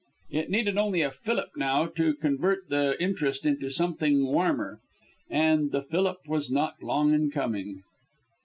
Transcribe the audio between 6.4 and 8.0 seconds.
not long in coming.